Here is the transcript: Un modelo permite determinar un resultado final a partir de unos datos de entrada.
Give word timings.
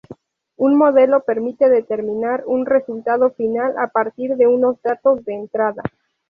Un 0.57 0.77
modelo 0.79 1.19
permite 1.25 1.69
determinar 1.69 2.43
un 2.47 2.65
resultado 2.65 3.29
final 3.33 3.77
a 3.77 3.89
partir 3.89 4.35
de 4.35 4.47
unos 4.47 4.81
datos 4.81 5.23
de 5.25 5.35
entrada. 5.35 5.83